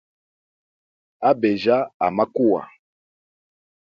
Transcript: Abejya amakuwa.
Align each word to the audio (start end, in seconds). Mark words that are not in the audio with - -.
Abejya 1.29 1.77
amakuwa. 2.05 2.61